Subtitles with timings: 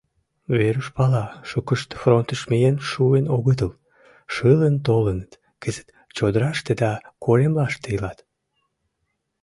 [0.59, 3.71] Веруш пала, шукышт фронтыш миен шуын огытыл,
[4.33, 5.31] шылын толыныт,
[5.61, 6.91] кызыт чодыраште да
[7.23, 8.19] коремлаште илат.